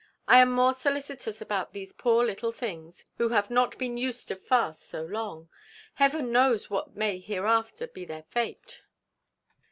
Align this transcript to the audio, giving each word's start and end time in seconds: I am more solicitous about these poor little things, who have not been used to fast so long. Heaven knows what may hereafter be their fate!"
I 0.27 0.39
am 0.39 0.51
more 0.51 0.73
solicitous 0.73 1.41
about 1.41 1.73
these 1.73 1.93
poor 1.93 2.25
little 2.25 2.51
things, 2.51 3.05
who 3.19 3.29
have 3.29 3.51
not 3.51 3.77
been 3.77 3.97
used 3.97 4.29
to 4.29 4.35
fast 4.35 4.89
so 4.89 5.05
long. 5.05 5.47
Heaven 5.93 6.31
knows 6.31 6.71
what 6.71 6.95
may 6.95 7.19
hereafter 7.19 7.85
be 7.85 8.03
their 8.05 8.23
fate!" 8.23 8.81